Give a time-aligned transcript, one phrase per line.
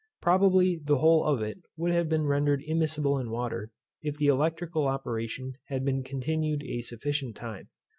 [0.19, 3.69] Probably the whole of it would have been rendered immiscible in water,
[4.01, 7.69] if the electrical operation had been continued a sufficient time.